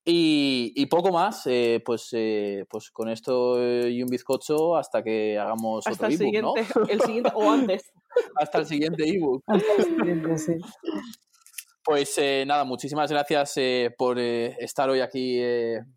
[0.04, 5.86] Y, poco más, eh, pues, eh, pues con esto y un bizcocho hasta que hagamos
[5.86, 7.92] otro el ebook, siguiente, El siguiente o antes.
[8.36, 9.44] hasta el siguiente ebook.
[11.84, 13.56] Pues eh, nada, muchísimas gracias
[13.98, 15.42] por estar hoy aquí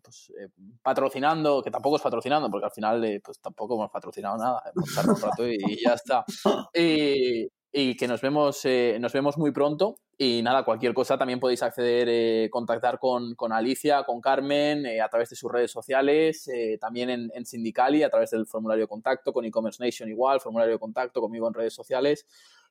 [0.01, 0.33] pues,
[0.81, 5.21] patrocinando, que tampoco es patrocinando, porque al final pues tampoco hemos patrocinado nada, hemos un
[5.21, 6.25] rato y, y, ya está.
[6.73, 8.65] y que nos vemos,
[8.99, 14.03] nos vemos muy pronto y nada, cualquier cosa también podéis acceder, eh, contactar con, Alicia,
[14.03, 18.09] con Carmen, eh, a través de sus redes sociales, eh, también en, en, Sindicali, a
[18.09, 21.73] través del formulario de contacto, con e-commerce nation igual, formulario de contacto conmigo en redes
[21.73, 22.25] sociales.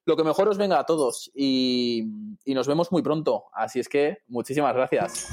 [0.07, 2.05] Lo que mejor os venga a todos y
[2.47, 3.45] nos vemos muy pronto.
[3.53, 5.29] Así es que muchísimas gracias.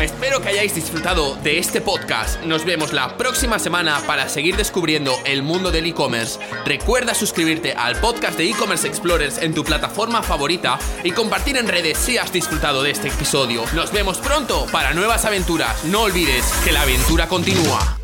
[0.00, 2.40] Espero que hayáis disfrutado de este podcast.
[2.44, 6.38] Nos vemos la próxima semana para seguir descubriendo el mundo del e-commerce.
[6.64, 11.98] Recuerda suscribirte al podcast de e-commerce explorers en tu plataforma favorita y compartir en redes
[11.98, 13.64] si has disfrutado de este episodio.
[13.74, 15.84] Nos vemos pronto para nuevas aventuras.
[15.84, 17.98] No olvides que la aventura continúa.